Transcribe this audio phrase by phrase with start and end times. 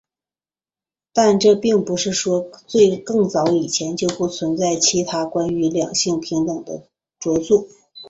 [1.13, 2.41] 但这并不是说
[3.05, 6.87] 更早以前就不存在着其他关于两性平等的
[7.19, 7.67] 着作。